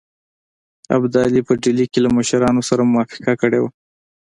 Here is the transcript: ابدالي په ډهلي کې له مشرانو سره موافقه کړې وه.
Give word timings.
ابدالي 0.95 1.41
په 1.47 1.53
ډهلي 1.61 1.85
کې 1.91 1.99
له 2.05 2.09
مشرانو 2.17 2.61
سره 2.69 2.89
موافقه 2.91 3.33
کړې 3.41 3.59
وه. 3.61 3.69